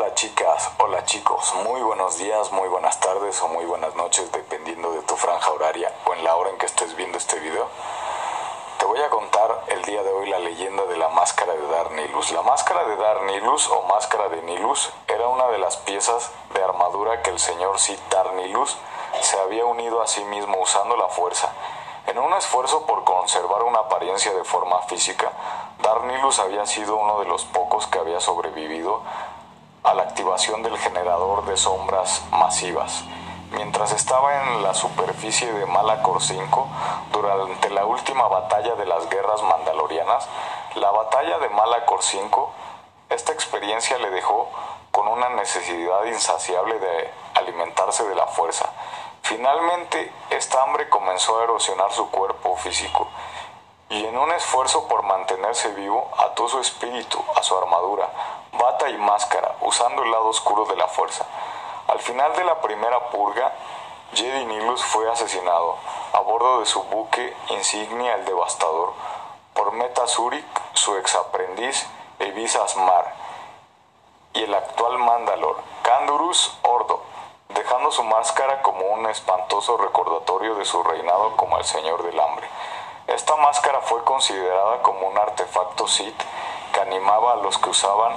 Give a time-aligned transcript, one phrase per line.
[0.00, 4.92] Hola chicas, hola chicos, muy buenos días, muy buenas tardes o muy buenas noches dependiendo
[4.92, 7.66] de tu franja horaria o en la hora en que estés viendo este video.
[8.78, 12.30] Te voy a contar el día de hoy la leyenda de la máscara de Darnilus.
[12.30, 17.20] La máscara de Darnilus o máscara de Nilus era una de las piezas de armadura
[17.22, 18.76] que el señor Cid Darnilus
[19.20, 21.52] se había unido a sí mismo usando la fuerza.
[22.06, 25.32] En un esfuerzo por conservar una apariencia de forma física,
[25.82, 29.02] Darnilus había sido uno de los pocos que había sobrevivido
[29.88, 33.04] a la activación del generador de sombras masivas.
[33.52, 36.68] Mientras estaba en la superficie de Malacor 5
[37.10, 40.28] durante la última batalla de las guerras mandalorianas,
[40.74, 42.52] la batalla de Malacor 5,
[43.08, 44.50] esta experiencia le dejó
[44.90, 48.68] con una necesidad insaciable de alimentarse de la fuerza.
[49.22, 53.08] Finalmente, esta hambre comenzó a erosionar su cuerpo físico
[53.90, 58.08] y en un esfuerzo por mantenerse vivo ató su espíritu a su armadura,
[58.52, 61.24] bata y máscara, usando el lado oscuro de la fuerza.
[61.88, 63.52] Al final de la primera purga,
[64.12, 65.76] Jedi Nilus fue asesinado
[66.12, 68.92] a bordo de su buque insignia el Devastador
[69.54, 70.44] por Meta Surik,
[70.74, 71.86] su exaprendiz
[72.18, 73.14] Evis Asmar,
[74.34, 77.02] y el actual Mandalor, Kandurus Ordo,
[77.48, 82.48] dejando su máscara como un espantoso recordatorio de su reinado como el Señor del Hambre.
[83.08, 86.22] Esta máscara fue considerada como un artefacto Sith
[86.74, 88.12] que animaba a los que usaban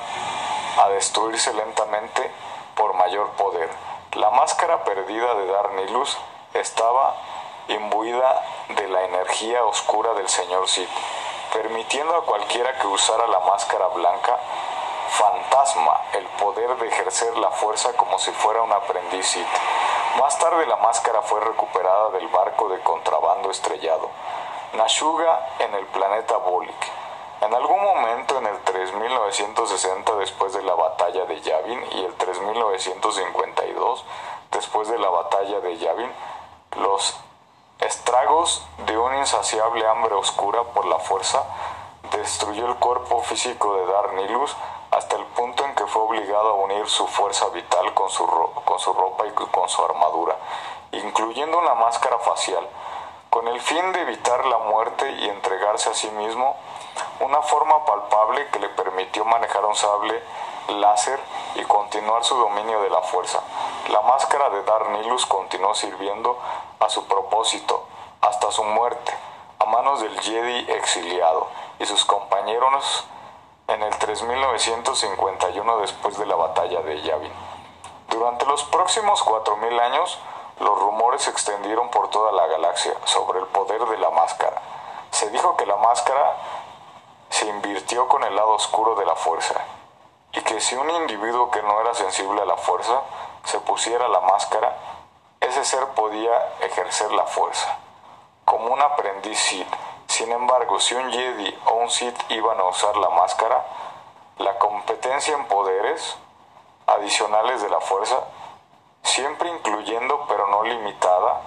[0.80, 2.30] a destruirse lentamente
[2.76, 3.70] por mayor poder.
[4.12, 6.18] La máscara perdida de Darnilus
[6.54, 7.16] estaba
[7.70, 8.44] imbuida
[8.76, 10.90] de la energía oscura del señor Sith,
[11.54, 14.38] permitiendo a cualquiera que usara la máscara blanca
[15.08, 19.48] fantasma el poder de ejercer la fuerza como si fuera un aprendiz Sith.
[20.20, 24.10] Más tarde la máscara fue recuperada del barco de contrabando estrellado.
[24.74, 26.92] Nashuga en el planeta Bolik.
[27.42, 34.06] En algún momento en el 3960 después de la batalla de Yavin y el 3952
[34.52, 36.12] después de la batalla de Yavin,
[36.78, 37.18] los
[37.80, 41.44] estragos de un insaciable hambre oscura por la fuerza
[42.12, 44.56] destruyó el cuerpo físico de Darnilus
[44.92, 48.26] hasta el punto en que fue obligado a unir su fuerza vital con su,
[48.66, 50.38] con su ropa y con su armadura,
[50.92, 52.68] incluyendo una máscara facial,
[53.32, 56.58] con el fin de evitar la muerte y entregarse a sí mismo
[57.22, 60.22] una forma palpable que le permitió manejar un sable
[60.68, 61.18] láser
[61.56, 63.40] y continuar su dominio de la fuerza.
[63.90, 66.38] La máscara de Darnilus continuó sirviendo
[66.82, 67.88] a su propósito
[68.20, 69.14] hasta su muerte
[69.60, 71.48] a manos del Jedi exiliado
[71.80, 73.06] y sus compañeros
[73.70, 77.32] en el 3951 después de la batalla de Yavin.
[78.10, 80.20] Durante los próximos 4000 años,
[80.62, 84.62] los rumores se extendieron por toda la galaxia sobre el poder de la máscara.
[85.12, 86.38] Se dijo que la máscara
[87.30, 89.56] se invirtió con el lado oscuro de la fuerza
[90.34, 93.02] y que si un individuo que no era sensible a la fuerza
[93.44, 94.78] se pusiera la máscara,
[95.40, 97.78] ese ser podía ejercer la fuerza,
[98.46, 99.68] como un aprendiz Sith.
[100.08, 103.66] Sin embargo, si un Jedi o un Sith iban a usar la máscara,
[104.38, 106.16] la competencia en poderes
[106.88, 108.20] adicionales de la fuerza,
[109.04, 111.42] siempre incluyendo pero no limitada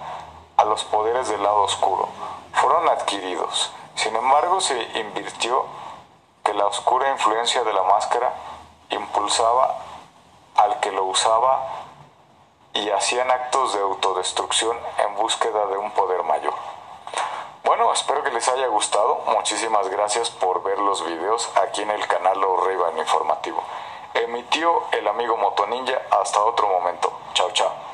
[0.57, 2.07] a los poderes del lado oscuro,
[2.53, 3.71] fueron adquiridos.
[3.95, 5.65] Sin embargo, se invirtió
[6.43, 8.33] que la oscura influencia de la máscara
[8.89, 9.75] impulsaba
[10.55, 11.63] al que lo usaba
[12.73, 16.53] y hacían actos de autodestrucción en búsqueda de un poder mayor.
[17.63, 19.21] Bueno, espero que les haya gustado.
[19.27, 23.63] Muchísimas gracias por ver los videos aquí en el canal Ray Informativo.
[24.13, 25.99] Emitió el amigo Motoninja.
[26.11, 27.11] Hasta otro momento.
[27.35, 27.84] Chao, chao.